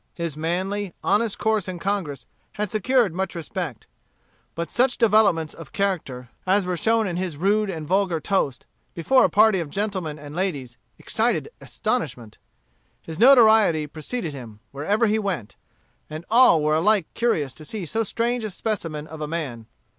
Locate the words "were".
6.65-6.75, 16.63-16.73